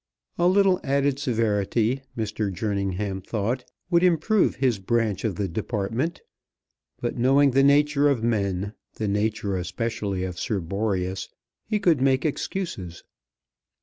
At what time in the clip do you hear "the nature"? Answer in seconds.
7.51-8.09, 8.95-9.55